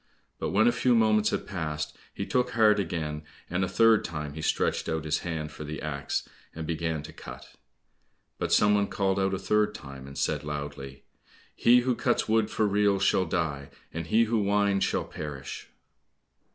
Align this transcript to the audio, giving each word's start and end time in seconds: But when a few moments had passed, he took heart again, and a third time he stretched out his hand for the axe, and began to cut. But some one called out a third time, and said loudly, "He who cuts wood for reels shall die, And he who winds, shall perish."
But 0.39 0.49
when 0.49 0.67
a 0.67 0.71
few 0.71 0.95
moments 0.95 1.29
had 1.29 1.45
passed, 1.45 1.95
he 2.11 2.25
took 2.25 2.49
heart 2.53 2.79
again, 2.79 3.21
and 3.51 3.63
a 3.63 3.67
third 3.69 4.03
time 4.03 4.33
he 4.33 4.41
stretched 4.41 4.89
out 4.89 5.05
his 5.05 5.19
hand 5.19 5.51
for 5.51 5.63
the 5.63 5.79
axe, 5.79 6.27
and 6.55 6.65
began 6.65 7.03
to 7.03 7.13
cut. 7.13 7.53
But 8.39 8.51
some 8.51 8.73
one 8.73 8.87
called 8.87 9.19
out 9.19 9.35
a 9.35 9.37
third 9.37 9.75
time, 9.75 10.07
and 10.07 10.17
said 10.17 10.43
loudly, 10.43 11.03
"He 11.55 11.81
who 11.81 11.93
cuts 11.93 12.27
wood 12.27 12.49
for 12.49 12.65
reels 12.67 13.03
shall 13.03 13.25
die, 13.25 13.69
And 13.93 14.07
he 14.07 14.23
who 14.23 14.39
winds, 14.39 14.83
shall 14.83 15.05
perish." 15.05 15.69